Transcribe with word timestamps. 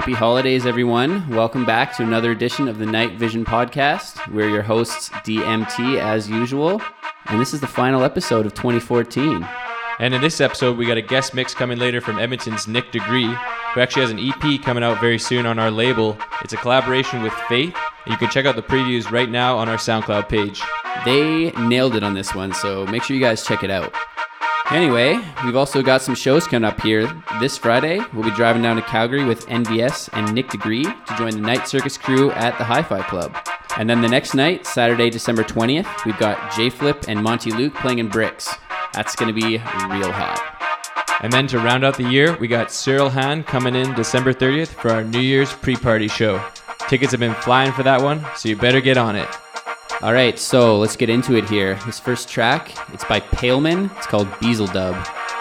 Happy 0.00 0.14
holidays, 0.14 0.64
everyone. 0.64 1.28
Welcome 1.28 1.66
back 1.66 1.94
to 1.98 2.02
another 2.02 2.30
edition 2.30 2.68
of 2.68 2.78
the 2.78 2.86
Night 2.86 3.18
Vision 3.18 3.44
Podcast. 3.44 4.32
We're 4.32 4.48
your 4.48 4.62
hosts, 4.62 5.10
DMT, 5.10 6.00
as 6.00 6.26
usual. 6.26 6.80
And 7.26 7.38
this 7.38 7.52
is 7.52 7.60
the 7.60 7.66
final 7.66 8.02
episode 8.02 8.46
of 8.46 8.54
2014. 8.54 9.46
And 9.98 10.14
in 10.14 10.22
this 10.22 10.40
episode, 10.40 10.78
we 10.78 10.86
got 10.86 10.96
a 10.96 11.02
guest 11.02 11.34
mix 11.34 11.52
coming 11.52 11.78
later 11.78 12.00
from 12.00 12.18
Edmonton's 12.18 12.66
Nick 12.66 12.90
Degree, 12.92 13.26
who 13.26 13.80
actually 13.80 14.00
has 14.00 14.10
an 14.10 14.18
EP 14.18 14.62
coming 14.62 14.82
out 14.82 15.02
very 15.02 15.18
soon 15.18 15.44
on 15.44 15.58
our 15.58 15.70
label. 15.70 16.16
It's 16.42 16.54
a 16.54 16.56
collaboration 16.56 17.22
with 17.22 17.34
FAIITH. 17.34 17.76
You 18.06 18.16
can 18.16 18.30
check 18.30 18.46
out 18.46 18.56
the 18.56 18.62
previews 18.62 19.10
right 19.10 19.28
now 19.28 19.58
on 19.58 19.68
our 19.68 19.76
SoundCloud 19.76 20.30
page. 20.30 20.62
They 21.04 21.50
nailed 21.60 21.94
it 21.94 22.02
on 22.02 22.14
this 22.14 22.34
one, 22.34 22.54
so 22.54 22.86
make 22.86 23.02
sure 23.02 23.14
you 23.14 23.22
guys 23.22 23.44
check 23.44 23.62
it 23.62 23.70
out. 23.70 23.94
Anyway, 24.70 25.18
we've 25.44 25.56
also 25.56 25.82
got 25.82 26.00
some 26.00 26.14
shows 26.14 26.46
coming 26.46 26.64
up 26.64 26.80
here. 26.80 27.12
This 27.40 27.58
Friday, 27.58 28.00
we'll 28.14 28.22
be 28.22 28.30
driving 28.36 28.62
down 28.62 28.76
to 28.76 28.82
Calgary 28.82 29.24
with 29.24 29.46
NVS 29.48 30.10
and 30.12 30.32
Nick 30.32 30.48
Degree 30.48 30.84
to 30.84 31.14
join 31.18 31.32
the 31.32 31.40
Night 31.40 31.66
Circus 31.66 31.98
crew 31.98 32.30
at 32.32 32.56
the 32.56 32.62
Hi 32.62 32.80
Fi 32.80 33.02
Club. 33.02 33.36
And 33.76 33.90
then 33.90 34.00
the 34.00 34.08
next 34.08 34.32
night, 34.32 34.66
Saturday, 34.66 35.10
December 35.10 35.42
20th, 35.42 36.04
we've 36.04 36.18
got 36.18 36.54
J.Phlip 36.54 37.08
and 37.08 37.20
Monty 37.20 37.50
Luke 37.50 37.74
playing 37.74 37.98
in 37.98 38.08
Brixx. 38.08 38.56
That's 38.92 39.16
going 39.16 39.34
to 39.34 39.40
be 39.40 39.58
real 39.58 40.12
hot. 40.12 41.18
And 41.20 41.32
then 41.32 41.48
to 41.48 41.58
round 41.58 41.84
out 41.84 41.96
the 41.96 42.08
year, 42.08 42.36
we 42.38 42.46
got 42.46 42.70
Cyril 42.70 43.10
Hahn 43.10 43.42
coming 43.42 43.74
in 43.74 43.92
December 43.94 44.32
30th 44.32 44.68
for 44.68 44.92
our 44.92 45.02
New 45.02 45.20
Year's 45.20 45.52
pre 45.52 45.74
party 45.74 46.06
show. 46.06 46.40
Tickets 46.88 47.10
have 47.10 47.20
been 47.20 47.34
flying 47.34 47.72
for 47.72 47.82
that 47.82 48.00
one, 48.00 48.24
so 48.36 48.48
you 48.48 48.54
better 48.54 48.80
get 48.80 48.96
on 48.96 49.16
it. 49.16 49.28
All 50.02 50.14
right, 50.14 50.38
so 50.38 50.78
let's 50.78 50.96
get 50.96 51.10
into 51.10 51.36
it 51.36 51.46
here. 51.50 51.74
This 51.84 52.00
first 52.00 52.26
track, 52.26 52.72
it's 52.94 53.04
by 53.04 53.20
Paleman. 53.20 53.94
It's 53.98 54.06
called 54.06 54.28
Beezeldub. 54.40 55.04
So 55.04 55.39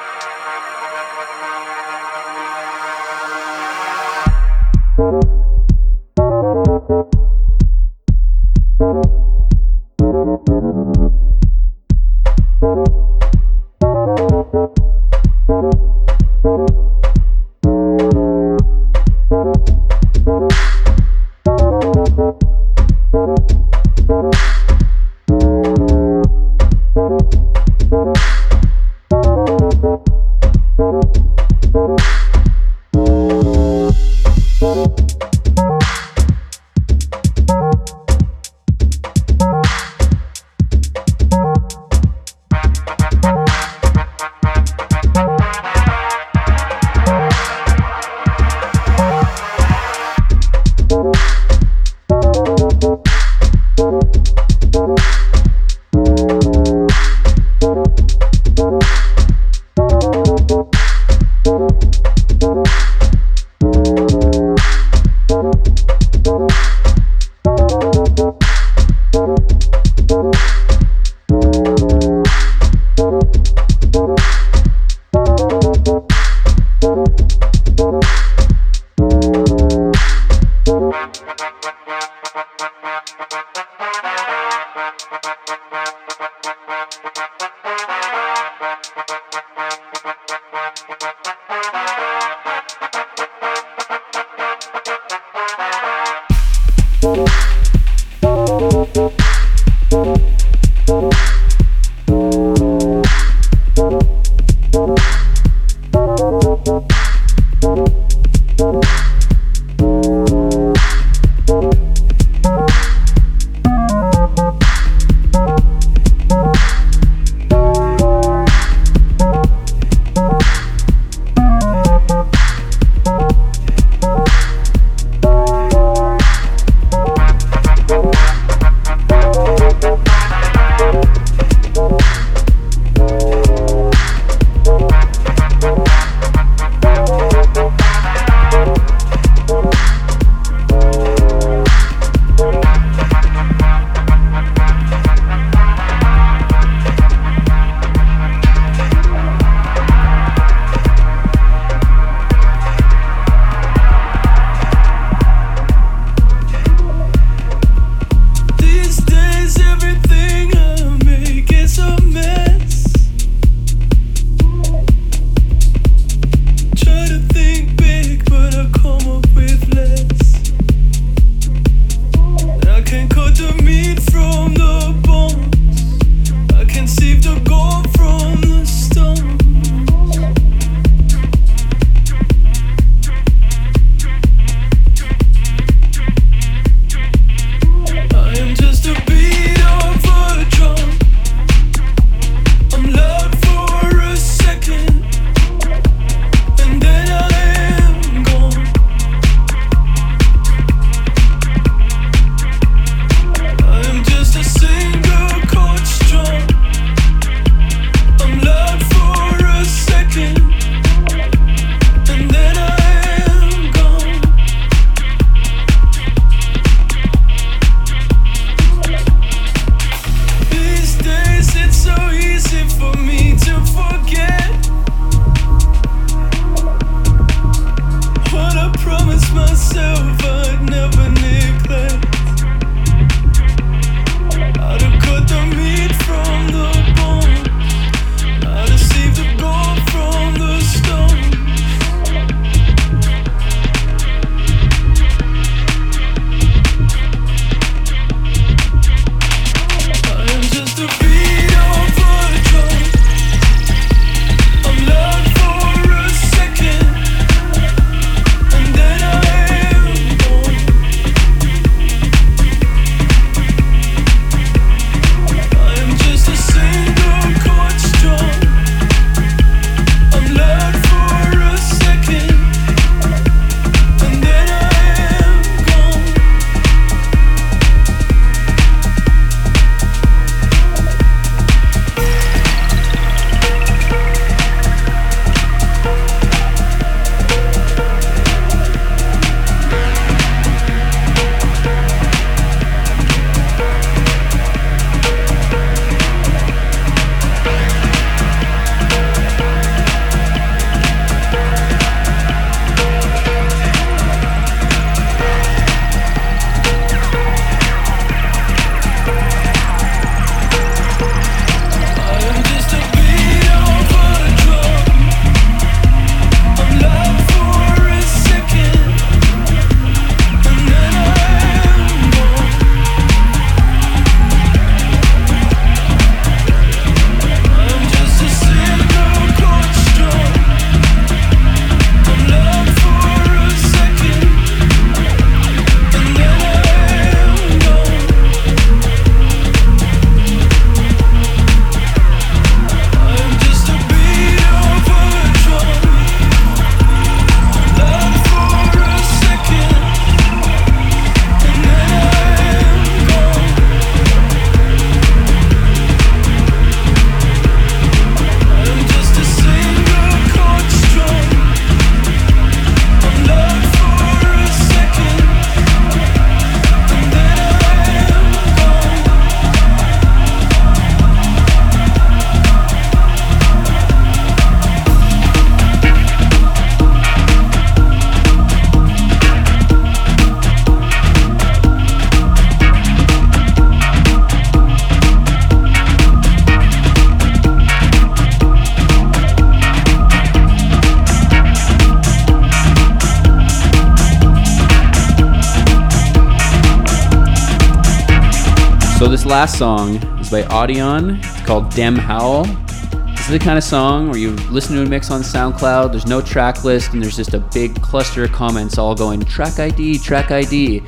last 399.40 399.58
song 399.58 399.96
is 400.20 400.30
by 400.30 400.42
Audion. 400.42 401.18
It's 401.20 401.48
called 401.48 401.70
Dem 401.70 401.96
Howl. 401.96 402.44
This 402.44 403.22
is 403.22 403.30
the 403.30 403.40
kind 403.40 403.58
of 403.58 403.64
song 403.64 404.10
where 404.10 404.18
you 404.18 404.32
listen 404.52 404.76
to 404.76 404.82
a 404.82 404.86
mix 404.86 405.12
on 405.12 405.22
SoundCloud, 405.22 405.92
there's 405.92 406.06
no 406.06 406.20
track 406.20 406.66
list, 406.66 406.92
and 406.92 407.02
there's 407.02 407.16
just 407.16 407.34
a 407.34 407.40
big 407.40 407.82
cluster 407.82 408.26
of 408.26 408.34
comments 408.34 408.78
all 408.78 408.94
going 408.96 409.22
track 409.22 409.58
ID, 409.58 410.00
track 410.00 410.32
ID. 410.32 410.84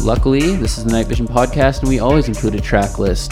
Luckily, 0.00 0.56
this 0.56 0.78
is 0.78 0.86
the 0.86 0.90
Night 0.90 1.06
Vision 1.06 1.26
podcast, 1.26 1.80
and 1.80 1.88
we 1.90 1.98
always 1.98 2.28
include 2.28 2.54
a 2.54 2.62
track 2.62 2.98
list. 2.98 3.30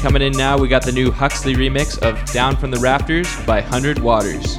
Coming 0.00 0.22
in 0.22 0.32
now, 0.34 0.56
we 0.56 0.68
got 0.68 0.84
the 0.84 0.92
new 0.92 1.10
Huxley 1.10 1.56
remix 1.56 1.98
of 1.98 2.24
Down 2.32 2.56
from 2.56 2.70
the 2.70 2.78
Rafters 2.78 3.26
by 3.46 3.60
Hundred 3.60 3.98
Waters. 3.98 4.58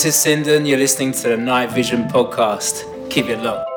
This 0.00 0.16
is 0.16 0.24
Sinden. 0.24 0.66
You're 0.66 0.78
listening 0.78 1.12
to 1.12 1.28
the 1.28 1.36
Night 1.36 1.72
Vision 1.72 2.04
podcast. 2.04 2.86
Keep 3.10 3.26
it 3.26 3.42
locked. 3.42 3.69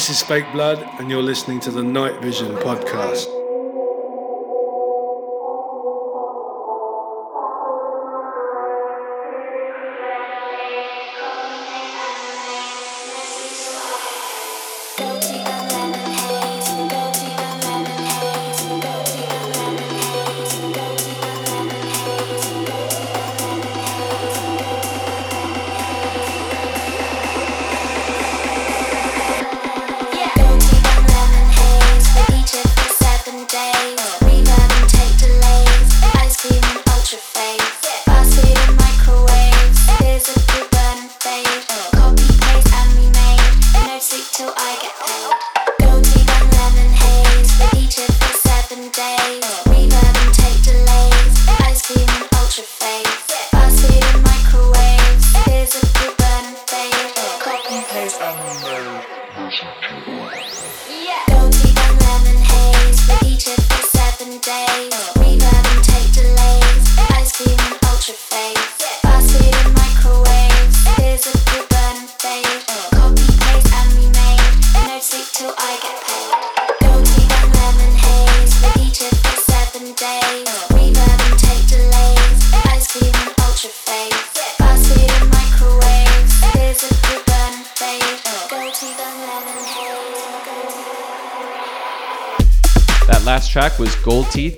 This 0.00 0.08
is 0.08 0.22
Fake 0.22 0.50
Blood, 0.54 0.78
and 0.98 1.10
you're 1.10 1.22
listening 1.22 1.60
to 1.60 1.70
the 1.70 1.82
Night 1.82 2.22
Vision 2.22 2.56
podcast. 2.56 3.26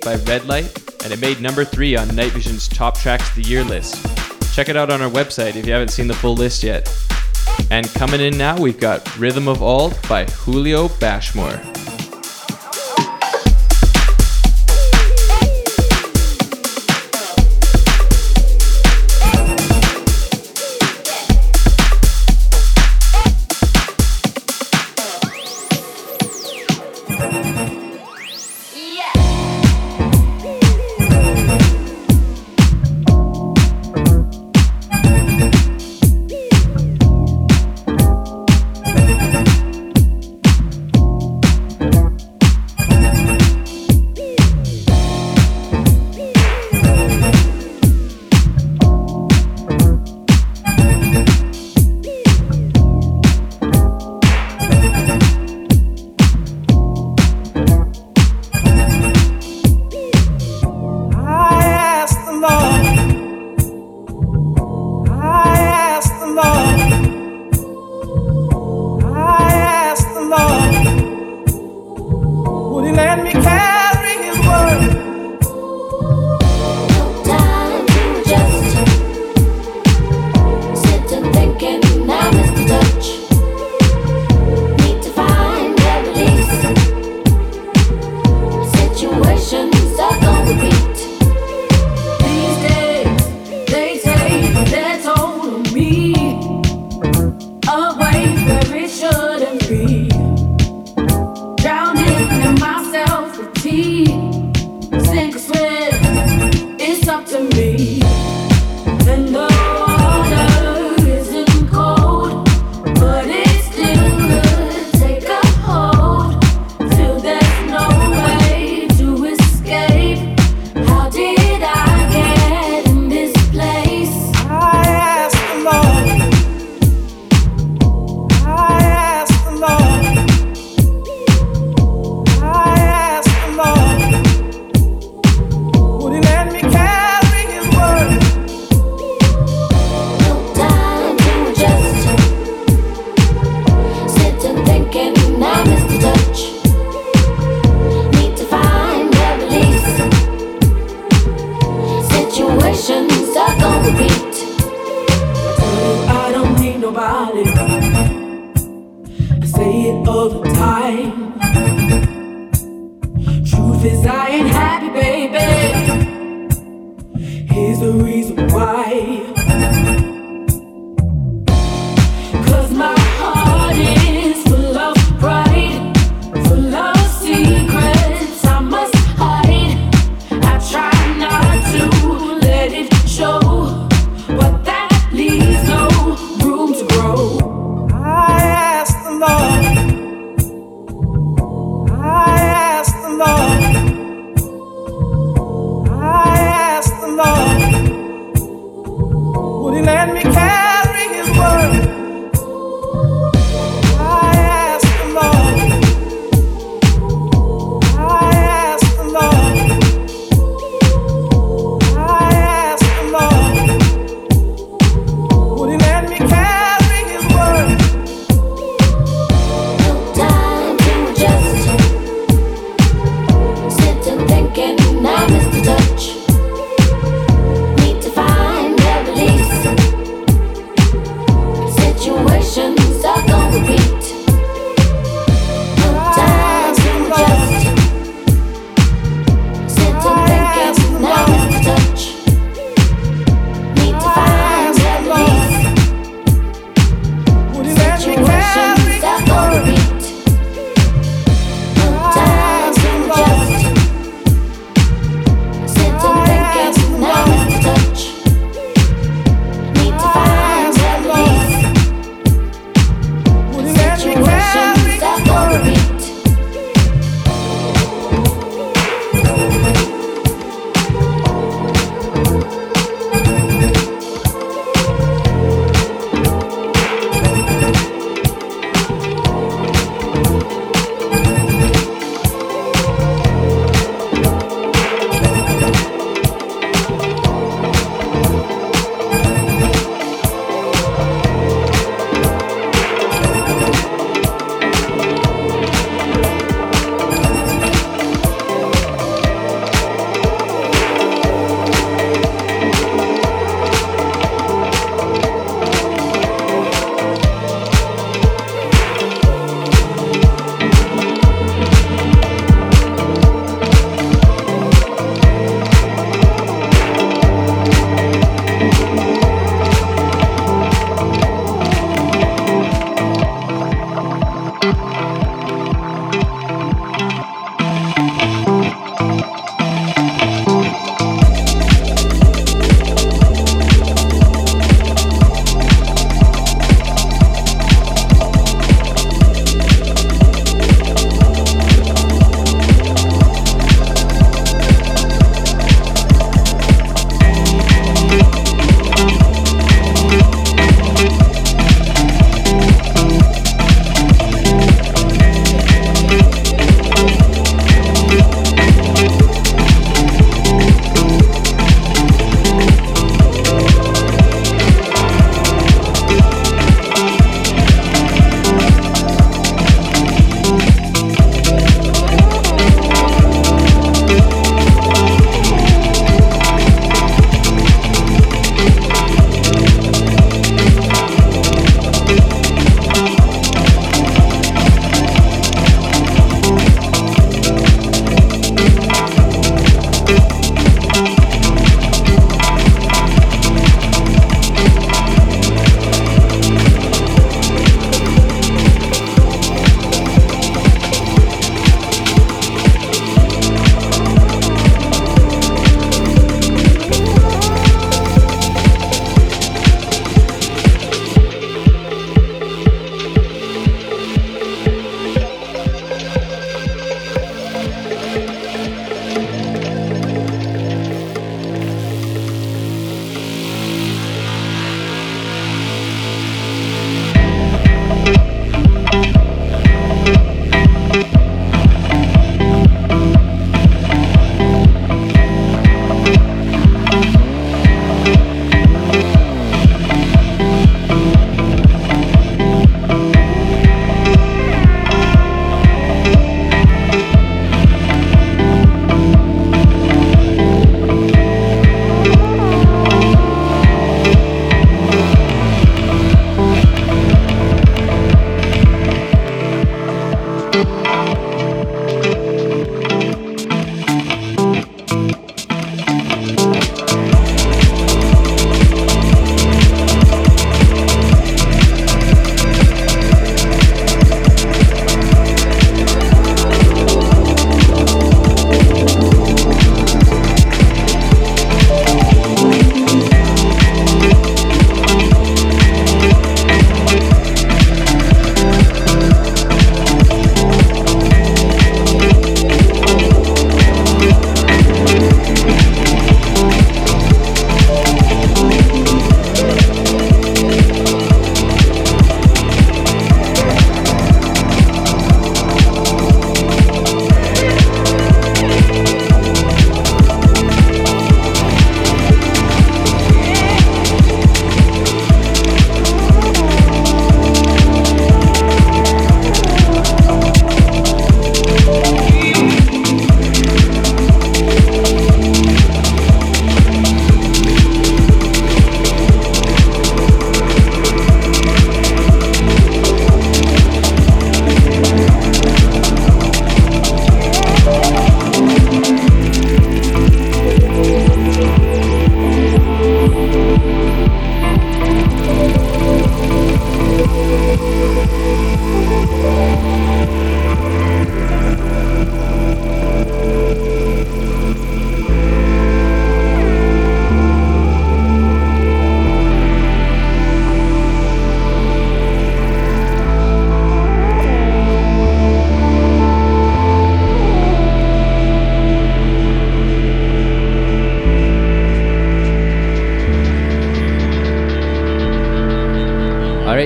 By 0.03 0.15
Redlight, 0.15 1.05
and 1.05 1.13
it 1.13 1.21
made 1.21 1.39
number 1.39 1.63
three 1.63 1.95
on 1.95 2.13
Night 2.13 2.33
Vision's 2.33 2.67
Top 2.67 2.97
Tracks 2.97 3.29
of 3.29 3.35
the 3.35 3.49
Year 3.49 3.63
list. 3.63 4.05
Check 4.53 4.67
it 4.67 4.75
out 4.75 4.89
on 4.89 5.01
our 5.01 5.09
website 5.09 5.55
if 5.55 5.65
you 5.65 5.71
haven't 5.71 5.91
seen 5.91 6.07
the 6.07 6.13
full 6.13 6.35
list 6.35 6.61
yet. 6.61 6.93
And 7.71 7.87
coming 7.93 8.19
in 8.19 8.37
now, 8.37 8.59
we've 8.59 8.79
got 8.79 9.17
Rhythm 9.17 9.47
of 9.47 9.63
Auld 9.63 9.97
by 10.09 10.25
Julio 10.25 10.89
Bashmore. 10.89 11.57
and 73.13 73.23
we 73.23 73.31
can 73.31 73.52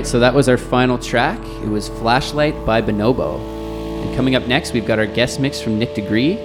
so 0.07 0.19
that 0.21 0.33
was 0.33 0.47
our 0.47 0.57
final 0.57 0.97
track. 0.97 1.37
It 1.61 1.67
was 1.67 1.89
Flashlight 1.89 2.65
by 2.65 2.81
Bonobo. 2.81 3.39
And 4.03 4.15
coming 4.15 4.35
up 4.35 4.47
next, 4.47 4.73
we've 4.73 4.85
got 4.85 4.99
our 4.99 5.05
guest 5.05 5.41
mix 5.41 5.59
from 5.59 5.77
Nick 5.77 5.95
Degree. 5.95 6.35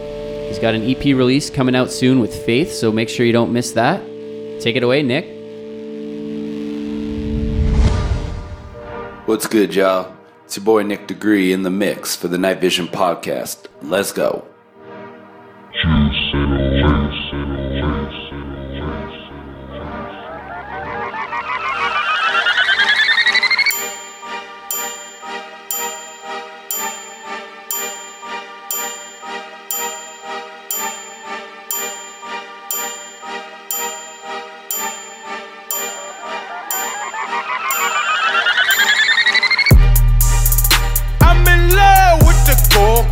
He's 0.48 0.58
got 0.58 0.74
an 0.74 0.82
EP 0.82 1.04
release 1.04 1.48
coming 1.48 1.76
out 1.76 1.92
soon 1.92 2.18
with 2.18 2.34
FAIITH, 2.44 2.70
so 2.70 2.90
make 2.90 3.08
sure 3.08 3.24
you 3.24 3.32
don't 3.32 3.52
miss 3.52 3.70
that. 3.72 4.00
Take 4.60 4.74
it 4.74 4.82
away, 4.82 5.04
Nick. 5.04 5.26
What's 9.26 9.46
good, 9.46 9.76
y'all? 9.76 10.12
It's 10.44 10.56
your 10.56 10.64
boy 10.64 10.82
Nick 10.82 11.06
Degree 11.06 11.52
in 11.52 11.62
the 11.62 11.70
mix 11.70 12.16
for 12.16 12.26
the 12.26 12.38
Night 12.38 12.60
Vision 12.60 12.88
podcast. 12.88 13.66
Let's 13.80 14.10
go. 14.10 14.41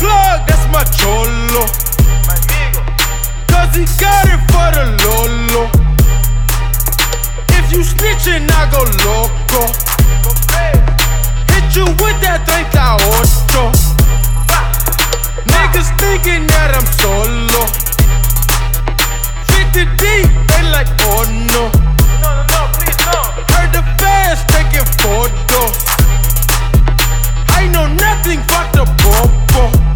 Plug, 0.00 0.40
that's 0.48 0.64
my 0.72 0.82
cholo. 0.96 1.68
Cause 3.52 3.76
he 3.76 3.84
got 4.00 4.24
it 4.32 4.40
for 4.48 4.68
the 4.72 4.84
lolo. 5.04 5.68
If 7.52 7.70
you 7.70 7.84
snitching, 7.84 8.48
I 8.48 8.64
go 8.72 8.80
loco. 9.04 9.68
Hit 11.52 11.76
you 11.76 11.84
with 12.00 12.16
that 12.24 12.48
38. 12.48 12.72
Niggas 15.52 15.90
thinking 16.00 16.46
that 16.46 16.72
I'm 16.72 16.88
solo. 16.96 17.62
50 19.52 19.84
deep, 20.00 20.28
they 20.48 20.62
like, 20.72 20.88
oh 21.12 21.28
no. 21.52 21.68
Heard 23.52 23.70
the 23.76 23.84
fans 24.00 24.40
taking 24.48 24.88
photos. 24.96 25.76
I 27.50 27.68
know 27.68 27.86
nothing 27.86 28.40
but 28.48 28.72
the 28.72 28.86
popo. 29.04 29.89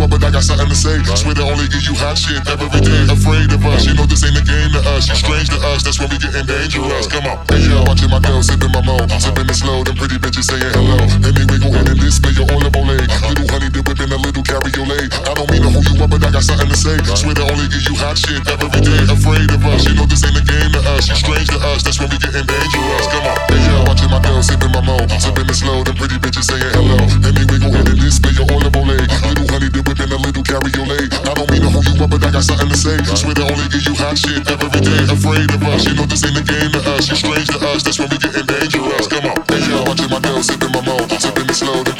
Up, 0.00 0.10
but 0.10 0.24
I 0.24 0.30
got 0.32 0.42
something 0.42 0.68
to 0.68 0.74
say. 0.74 0.96
Swear 1.16 1.34
to 1.36 1.44
only 1.44 1.68
give 1.68 1.84
you 1.84 1.94
hot 1.94 2.16
shit 2.16 2.40
every 2.48 2.68
day. 2.80 3.04
Afraid 3.12 3.52
of 3.52 3.64
us, 3.68 3.84
you 3.84 3.94
know 3.94 4.08
this 4.08 4.24
ain't 4.24 4.36
a 4.36 4.44
game 4.44 4.72
to 4.72 4.80
us. 4.96 5.08
You 5.08 5.16
strange 5.16 5.48
to 5.52 5.58
us, 5.70 5.84
that's 5.84 6.00
when 6.00 6.08
we 6.08 6.16
getting 6.16 6.46
dangerous. 6.48 7.06
Come 7.06 7.28
on, 7.28 7.44
hey 7.52 7.68
yo, 7.68 7.84
watching 7.84 8.08
my 8.08 8.20
girl 8.20 8.40
sipping 8.40 8.72
my 8.72 8.80
mo, 8.80 8.96
sipping 9.20 9.48
it 9.48 9.56
slow. 9.56 9.84
Them 9.84 9.96
pretty 9.96 10.16
bitches 10.16 10.48
saying 10.48 10.72
hello. 10.72 10.96
Anyway, 11.20 11.58
go 11.60 11.68
ahead 11.68 11.88
and 11.88 12.00
display 12.00 12.32
your 12.32 12.48
olive 12.48 12.74
oil. 12.74 12.88
Little 12.88 13.46
honey 13.52 13.68
dip 13.68 13.84
whipping 13.84 14.10
a 14.10 14.18
little 14.18 14.42
cabriolet. 14.42 15.12
I 15.28 15.32
don't 15.36 15.48
mean 15.52 15.62
to 15.62 15.70
hold 15.70 15.84
you 15.84 15.96
up, 16.00 16.08
but 16.08 16.24
I 16.24 16.32
got 16.32 16.44
something 16.44 16.68
to 16.68 16.78
say. 16.78 16.96
Swear 17.12 17.36
to 17.36 17.44
only 17.44 17.68
give 17.68 17.84
you 17.84 17.94
hot 18.00 18.16
shit 18.16 18.40
every 18.48 18.80
day. 18.80 19.00
Afraid 19.04 19.52
of 19.52 19.62
us, 19.68 19.84
you 19.84 19.94
know 19.94 20.08
this 20.08 20.24
ain't 20.24 20.38
a 20.38 20.44
game 20.44 20.72
to 20.72 20.80
us. 20.96 21.12
You 21.12 21.16
strange 21.20 21.48
to 21.52 21.58
us, 21.70 21.84
that's 21.84 22.00
when 22.00 22.08
we 22.08 22.16
getting 22.16 22.48
dangerous. 22.48 23.06
Come 23.12 23.28
on, 23.28 23.36
hey 23.52 23.60
yo, 23.68 23.84
watching 23.84 24.10
my 24.10 24.20
girl 24.24 24.40
sipping 24.40 24.72
my 24.72 24.80
mo, 24.80 24.96
sipping 25.20 25.44
it 25.44 25.58
slow. 25.58 25.84
Them 25.84 25.94
pretty 25.98 26.16
bitches 26.16 26.48
saying 26.48 26.72
hello. 26.72 26.98
Anyway, 27.20 27.58
go 27.60 27.68
ahead 27.68 27.84
and 27.84 28.00
display 28.00 28.32
your 28.32 28.48
olive 28.48 28.72
ole. 28.72 28.88
Little 28.88 29.46
honey 29.50 29.68
dip 29.68 29.89
in 29.98 30.12
a 30.12 30.20
little 30.20 30.44
cabriolet. 30.44 31.10
I 31.26 31.34
don't 31.34 31.50
mean 31.50 31.62
to 31.66 31.70
hold 31.70 31.86
you 31.88 31.96
up, 31.98 32.10
but 32.10 32.22
I 32.22 32.30
got 32.30 32.44
something 32.44 32.68
to 32.68 32.78
say. 32.78 32.96
Swear 33.16 33.34
to 33.34 33.42
only 33.42 33.66
give 33.72 33.82
you 33.82 33.94
hot 33.98 34.14
shit 34.14 34.46
every 34.46 34.80
day. 34.80 35.02
Afraid 35.10 35.50
of 35.50 35.62
us, 35.66 35.86
you 35.86 35.94
know 35.98 36.06
this 36.06 36.22
ain't 36.22 36.38
a 36.38 36.44
game 36.44 36.70
to 36.76 36.80
us. 36.94 37.08
You're 37.08 37.18
strange 37.18 37.48
to 37.50 37.58
us, 37.74 37.82
that's 37.82 37.98
when 37.98 38.08
we 38.10 38.18
getting 38.18 38.46
dangerous. 38.46 39.08
Come 39.08 39.26
on, 39.26 39.42
hey 39.50 39.66
yo, 39.66 39.82
watching 39.82 40.10
my 40.10 40.20
girl 40.20 40.42
sipping 40.42 40.70
my 40.70 40.82
mo, 40.86 40.96
sipping 41.18 41.48
it 41.48 41.56
slow. 41.56 41.99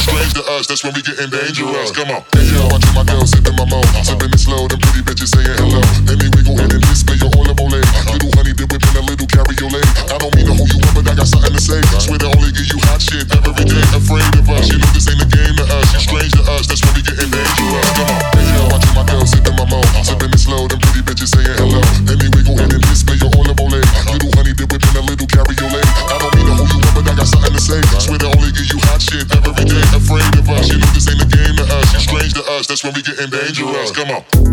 Strange 0.00 0.32
to 0.34 0.42
us, 0.54 0.66
that's 0.66 0.82
when 0.84 0.94
we 0.94 1.02
getting 1.02 1.30
dangerous. 1.30 1.90
Come 1.90 2.10
on, 2.10 2.22
hey 2.34 2.46
yo, 2.50 2.66
watching 2.70 2.94
my 2.94 3.04
girl 3.04 3.26
sipping 3.26 3.56
my 3.56 3.66
mo, 3.66 3.80
sipping 4.02 4.30
it 4.32 4.40
slow. 4.40 4.66
The 4.68 4.78
pretty 4.78 5.02
bitches 5.02 5.32
saying 5.32 5.56
hello. 5.58 5.80
Let 6.06 6.18
me 6.18 6.28
wiggle 6.34 6.58
in 6.62 6.70
and 6.70 6.82
display 6.84 7.18
your 7.18 7.32
olive 7.34 7.58
ole. 7.58 7.72
Little 7.74 8.30
honey 8.36 8.52
dip 8.54 8.70
whip 8.70 8.84
in 8.84 8.94
a 8.98 9.02
little 9.02 9.26
cabriolet. 9.26 9.86
I 10.12 10.16
don't 10.20 10.34
mean 10.36 10.46
to 10.46 10.54
hold 10.54 10.70
you 10.70 10.80
up, 10.84 10.94
but 10.94 11.08
I 11.08 11.14
got 11.16 11.26
something 11.26 11.52
to 11.52 11.62
say. 11.62 11.80
Swear 11.98 12.20
to 12.20 12.28
only 12.30 12.52
give 12.52 12.68
you 12.68 12.78
hot 12.86 13.00
shit 13.00 13.26
every 13.32 13.66
day. 13.66 13.84
Afraid 13.96 14.30
of 14.36 14.46
us, 14.52 14.68
you 14.70 14.78
know 14.78 14.90
this 14.94 15.08
ain't 15.08 15.22
a 15.22 15.28
game 15.28 15.56
to 15.58 15.66
us. 15.66 15.86
You 15.96 16.00
strange 16.00 16.32
to 16.38 16.44
us, 16.54 16.68
that's 16.68 16.83
when 32.84 32.92
we 32.92 33.02
getting 33.02 33.30
dangerous. 33.30 33.90
Come 33.92 34.10
on. 34.10 34.43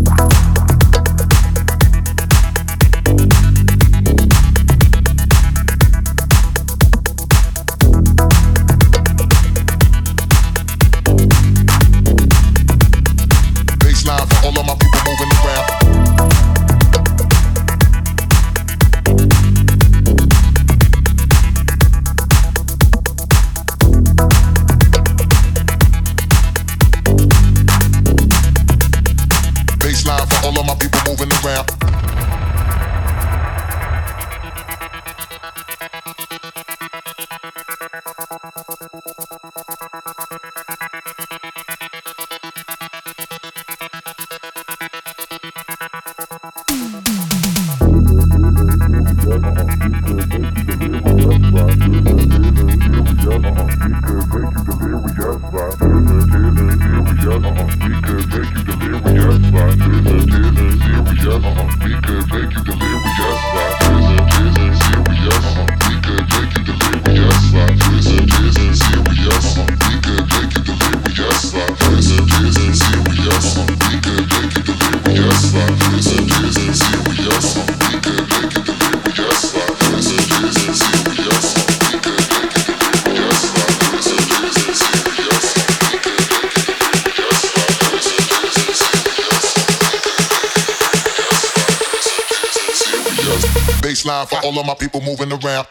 For 94.12 94.38
all 94.44 94.58
of 94.58 94.66
my 94.66 94.74
people 94.74 95.00
moving 95.00 95.32
around. 95.32 95.66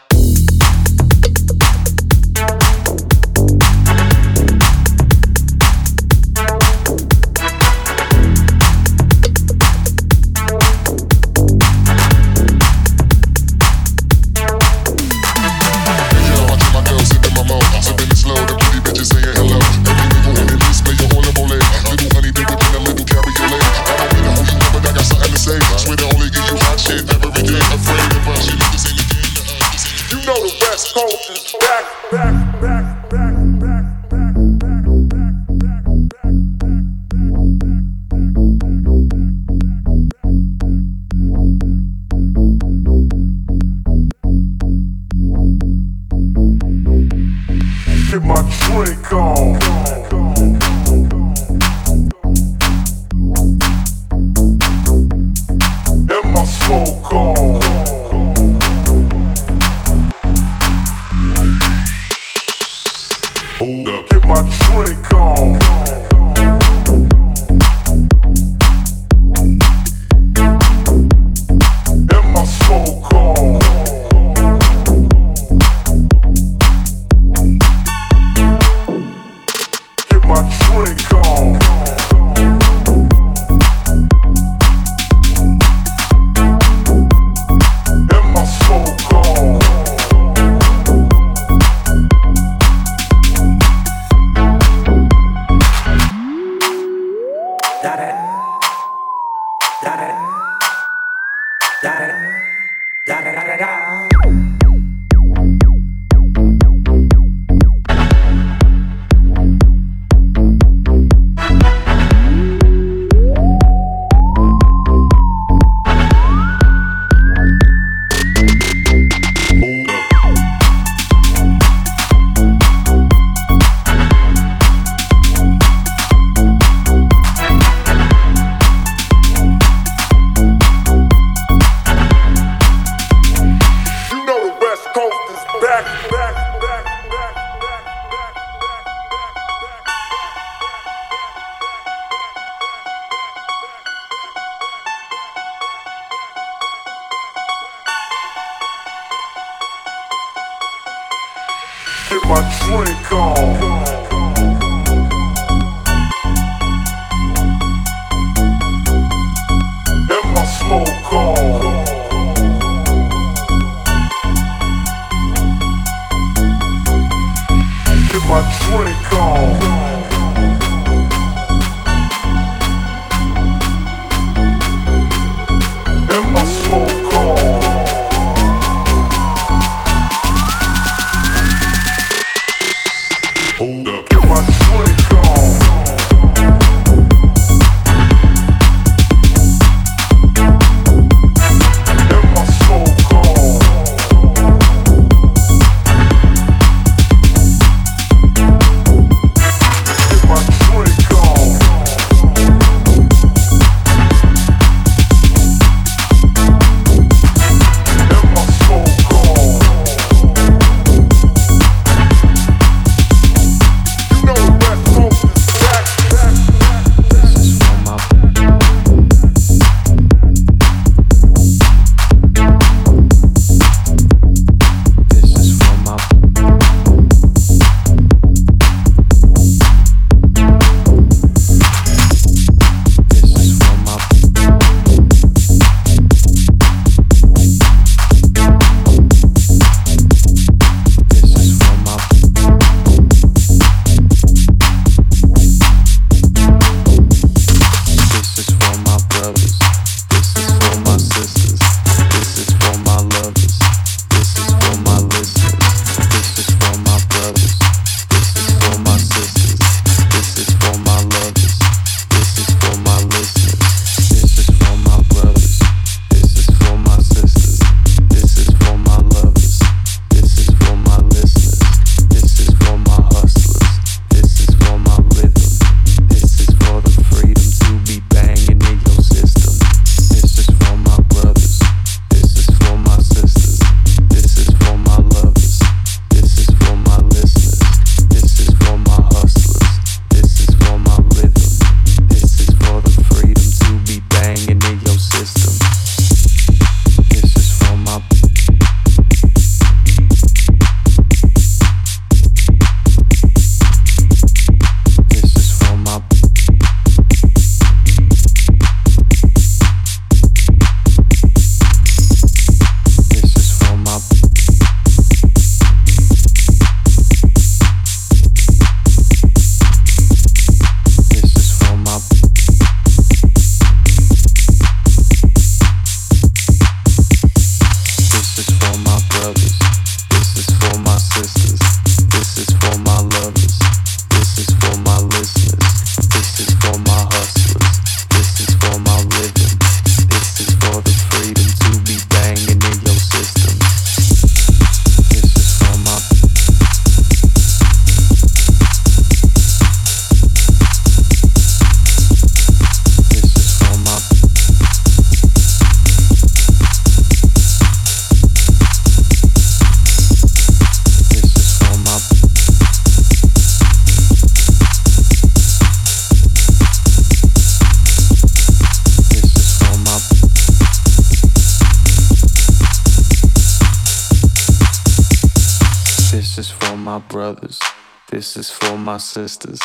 sisters. 379.12 379.60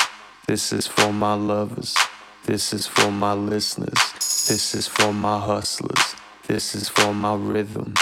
This 0.46 0.74
is 0.74 0.88
for 0.88 1.14
my 1.14 1.34
lovers. 1.34 1.96
This 2.44 2.74
is 2.74 2.86
for 2.86 3.12
my 3.12 3.32
listeners. 3.34 4.00
This 4.50 4.76
is 4.76 4.88
for 4.88 5.14
my 5.14 5.40
hustlers. 5.40 6.16
This 6.48 6.76
is 6.76 6.90
for 6.90 7.14
my 7.14 7.36
rhythm. 7.36 7.94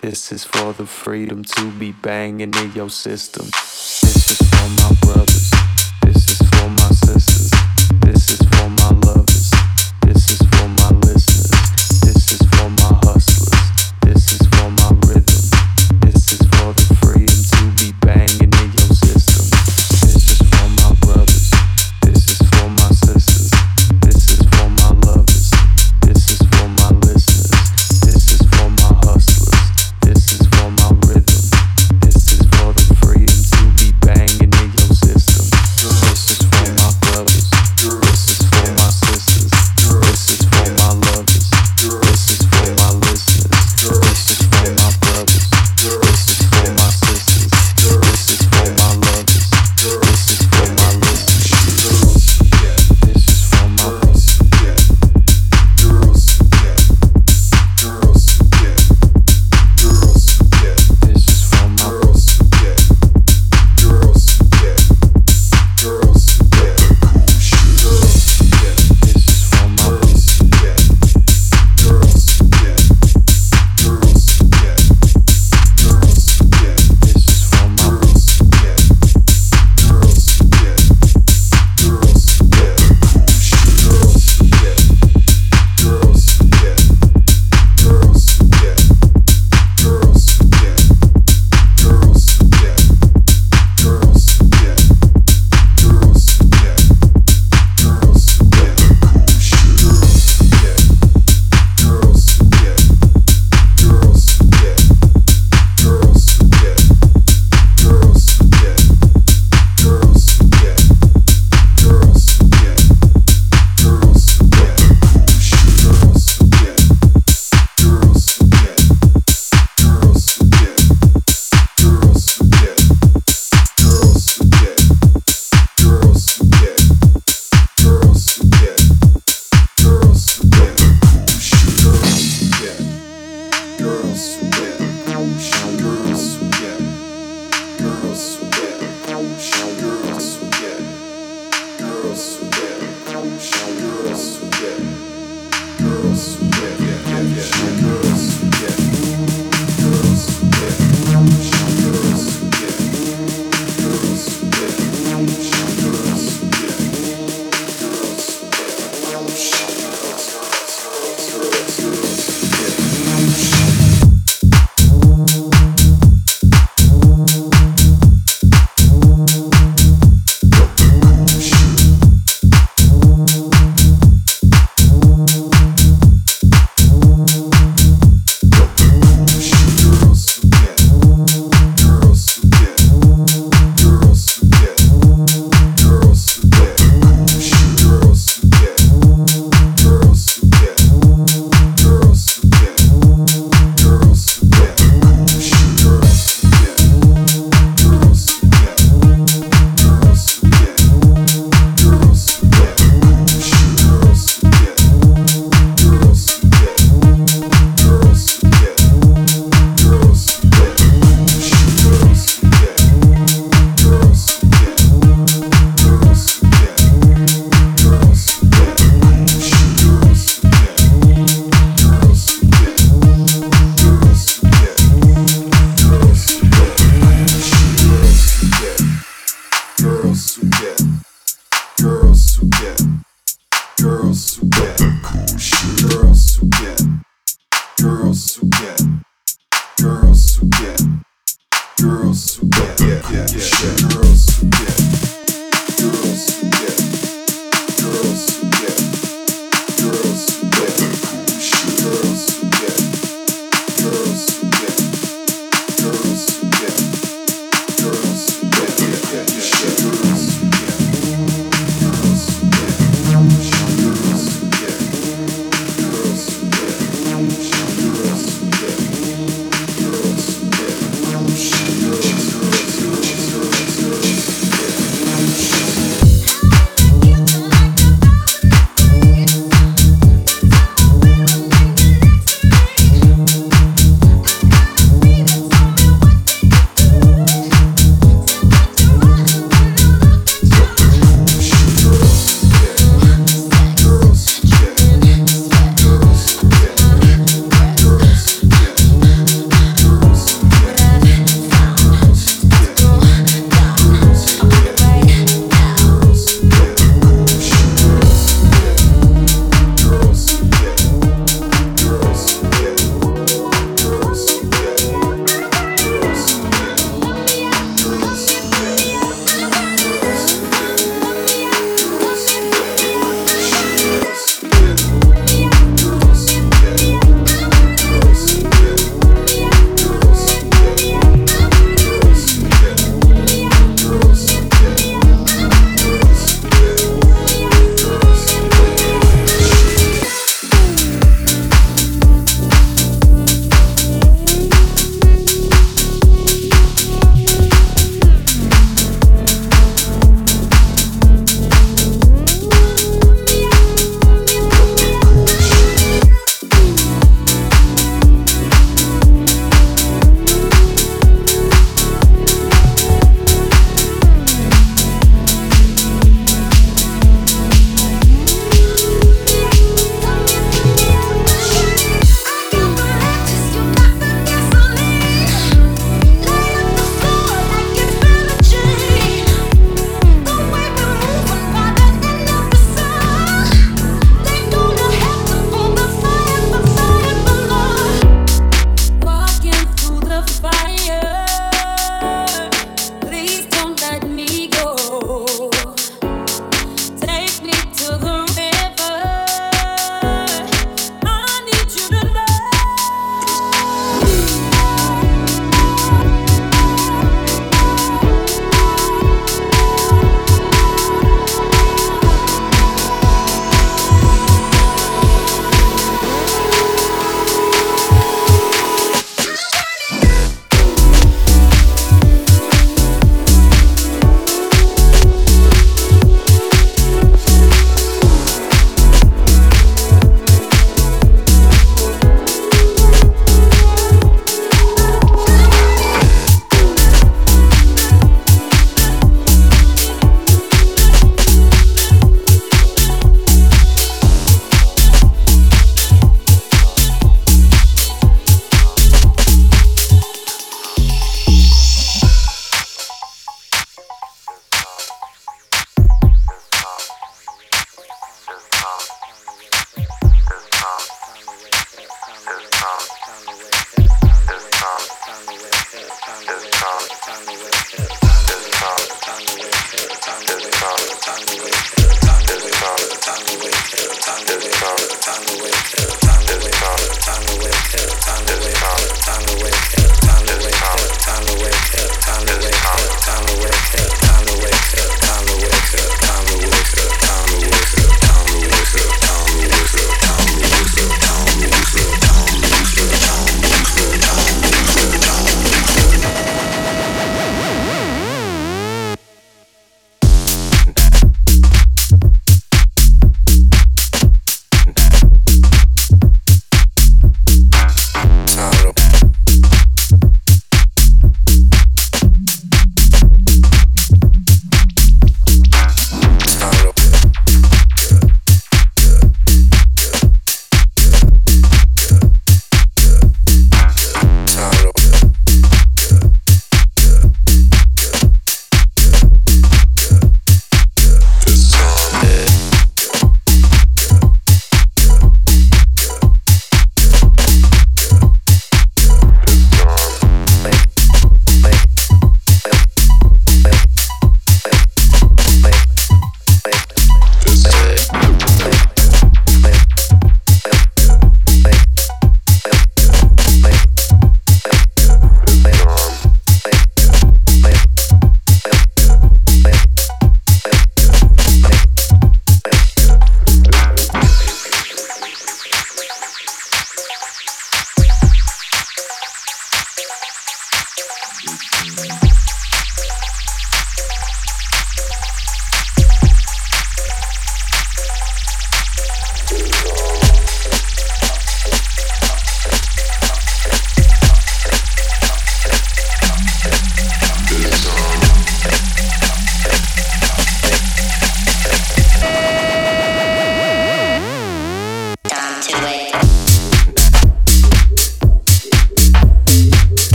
This 0.00 0.32
is 0.32 0.44
for 0.44 0.72
the 0.72 0.86
freedom 0.86 1.44
to 1.44 1.70
be 1.72 1.92
banging 1.92 2.54
in 2.54 2.72
your 2.72 2.90
system. 2.90 3.44
This 3.44 4.30
is 4.30 4.48
for 4.48 4.68
my 4.82 4.96
brothers. 5.02 5.53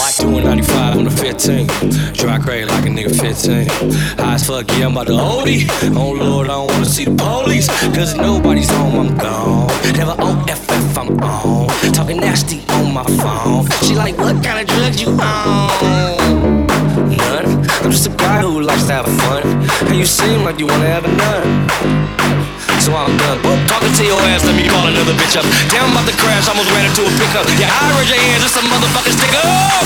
Watch 0.00 0.16
doing 0.16 0.44
95 0.44 0.96
on 0.96 1.04
the 1.04 1.10
15. 1.10 1.66
Dry 2.14 2.38
crazy 2.38 2.64
like 2.64 2.86
a 2.86 2.88
nigga 2.88 3.12
15. 3.20 3.68
High 4.16 4.34
as 4.34 4.46
fuck, 4.46 4.66
yeah, 4.70 4.86
I'm 4.86 4.92
about 4.92 5.08
to 5.08 5.12
OD. 5.12 5.94
Oh 5.94 6.12
Lord, 6.12 6.46
I 6.46 6.52
don't 6.52 6.68
wanna 6.68 6.86
see 6.86 7.04
the 7.04 7.14
police. 7.14 7.68
Cause 7.94 8.14
nobody's 8.14 8.70
home, 8.70 8.98
I'm 8.98 9.18
gone. 9.18 9.66
Never 9.92 10.16
OFF, 10.18 10.96
I'm 10.96 11.20
on. 11.20 11.68
Talking 11.92 12.16
nasty 12.16 12.62
on 12.70 12.94
my 12.94 13.04
phone. 13.04 13.68
She 13.86 13.94
like, 13.94 14.16
what 14.16 14.42
kind 14.42 14.60
of 14.60 14.74
drugs 14.74 15.02
you 15.02 15.08
on? 15.08 16.66
None. 17.14 17.68
I'm 17.84 17.90
just 17.90 18.06
a 18.06 18.10
guy 18.16 18.40
who 18.40 18.62
likes 18.62 18.86
to 18.86 18.94
have 18.94 19.06
fun. 19.06 19.42
And 19.86 19.96
you 19.98 20.06
seem 20.06 20.44
like 20.44 20.58
you 20.58 20.66
wanna 20.66 20.86
have 20.86 21.04
none 21.04 22.59
so 22.80 22.96
I'm 22.96 23.16
done. 23.18 23.38
Talking 23.68 23.92
to 23.92 24.04
your 24.04 24.18
ass, 24.32 24.44
let 24.44 24.56
me 24.56 24.66
call 24.68 24.86
another 24.86 25.12
bitch 25.12 25.36
up. 25.36 25.44
Down 25.70 25.92
about 25.92 26.06
the 26.06 26.12
crash, 26.16 26.48
almost 26.48 26.70
ran 26.72 26.86
into 26.88 27.02
a 27.04 27.10
pickup. 27.20 27.44
Yeah, 27.60 27.68
I 27.68 27.92
raise 27.98 28.08
your 28.08 28.18
hands, 28.18 28.44
it's 28.44 28.56
a 28.56 28.60
motherfucking 28.64 29.20
take 29.20 29.36
off. 29.36 29.84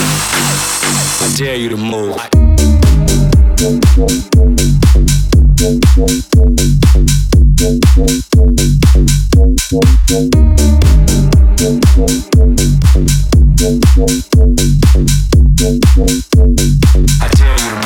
I 1.20 1.28
dare 1.36 1.56
you 1.56 1.68
to 1.70 1.76
move. 1.76 2.14
I 2.16 2.28
I 17.20 17.28
dare 17.34 17.58
you 17.58 17.70
to 17.70 17.76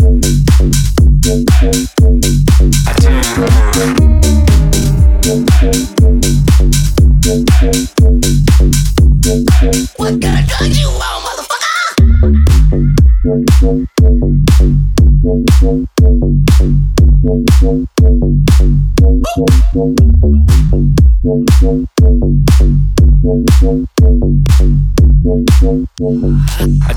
I 19.79 19.85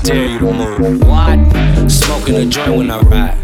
dare 0.03 0.25
you 0.27 0.39
to 0.39 0.51
move. 0.51 1.01
What? 1.07 1.89
Smoking 1.89 2.35
a 2.35 2.45
joint 2.45 2.75
when 2.75 2.91
I 2.91 2.99
ride. 2.99 3.37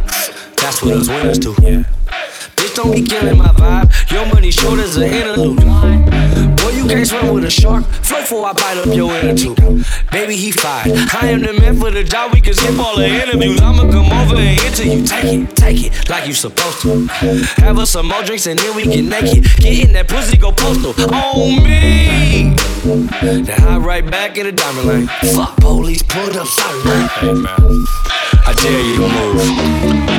That's 0.57 0.81
what 0.81 0.89
those 0.89 1.07
winners 1.07 1.39
do. 1.39 1.55
Yeah. 1.61 1.83
Bitch, 2.55 2.75
don't 2.75 2.91
be 2.91 3.01
killing 3.01 3.37
my 3.37 3.49
vibe. 3.49 4.11
Your 4.11 4.25
money 4.27 4.51
short 4.51 4.79
as 4.79 4.97
an 4.97 5.03
interlude. 5.03 5.57
Boy, 6.57 6.69
you 6.71 6.87
can't 6.87 7.07
swim 7.07 7.33
with 7.33 7.45
a 7.45 7.49
shark. 7.49 7.85
Float 7.85 8.27
for 8.27 8.45
I 8.45 8.53
bite 8.53 8.77
up 8.77 8.95
your 8.95 9.13
inner 9.15 9.35
tube. 9.35 9.57
Baby, 10.11 10.35
he 10.35 10.51
fine. 10.51 10.91
I 11.21 11.27
am 11.27 11.41
the 11.41 11.53
man 11.53 11.79
for 11.79 11.91
the 11.91 12.03
job. 12.03 12.33
We 12.33 12.41
can 12.41 12.53
skip 12.53 12.77
all 12.79 12.97
the 12.97 13.07
interviews. 13.07 13.61
I'ma 13.61 13.91
come 13.91 14.11
over 14.11 14.35
and 14.35 14.59
enter 14.59 14.83
you. 14.83 15.05
Take 15.05 15.25
it, 15.25 15.55
take 15.55 15.83
it, 15.85 16.09
like 16.09 16.27
you 16.27 16.33
supposed 16.33 16.81
to. 16.81 17.07
Have 17.61 17.79
us 17.79 17.91
some 17.91 18.07
more 18.07 18.23
drinks 18.23 18.47
and 18.47 18.59
then 18.59 18.75
we 18.75 18.83
get 18.83 19.03
naked. 19.03 19.43
Get 19.57 19.87
in 19.87 19.93
that 19.93 20.07
pussy, 20.07 20.37
go 20.37 20.51
postal 20.51 20.93
on 21.13 21.63
me. 21.63 22.55
Then 23.21 23.45
hop 23.45 23.83
right 23.83 24.05
back 24.05 24.37
in 24.37 24.45
the 24.45 24.51
diamond 24.51 24.87
lane. 24.87 25.07
Fuck 25.35 25.57
police, 25.57 26.03
pull 26.03 26.37
up, 26.37 26.47
fire. 26.47 27.07
Hey, 27.19 27.33
man. 27.33 27.85
I 28.45 28.53
dare 28.53 28.81
you 28.81 28.95
to 28.97 30.09
move. 30.09 30.18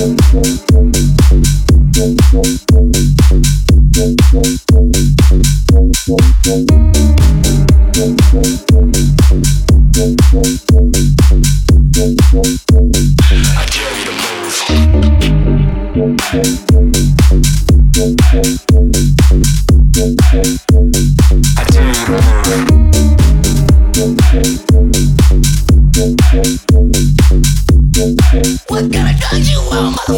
I 0.00 0.06
dare 21.64 21.88
you 21.88 22.06
to 22.06 22.12
move. 22.12 22.69
I 30.02 30.12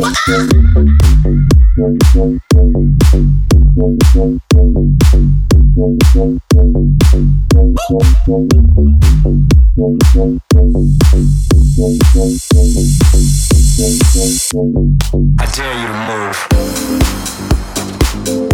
dare 15.54 15.74
you 15.74 15.86
to 15.88 15.94
move. 18.38 18.51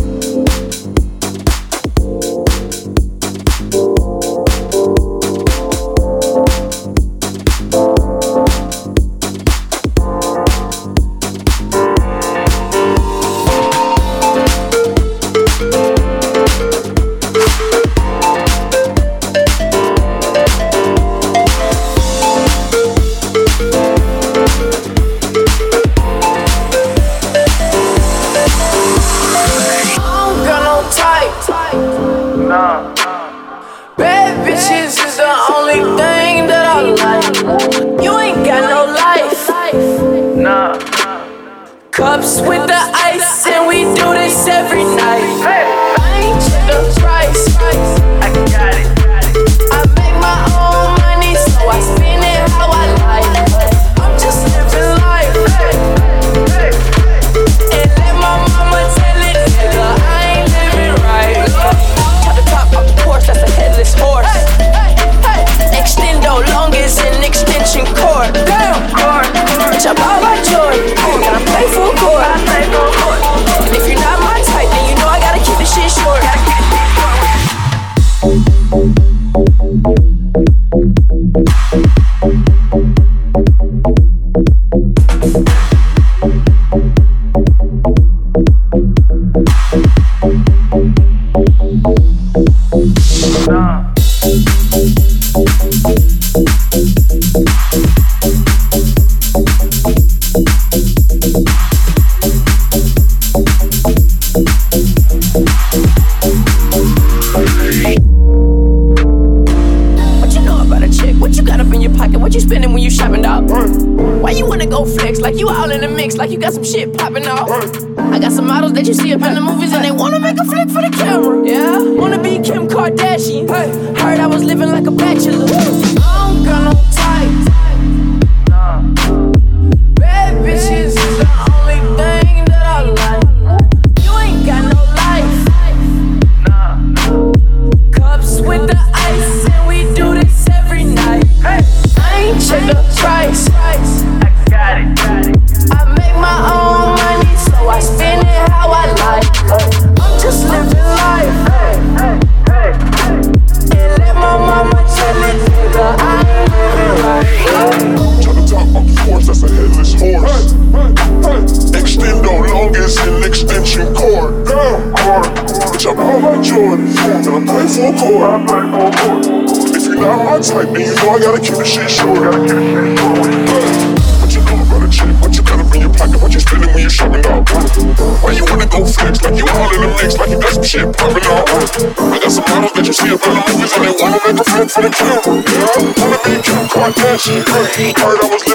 my 186.89 186.95
touchy, 186.95 187.43
crazy 187.43 187.93
heart. 187.97 188.18
I 188.22 188.28
was 188.28 188.47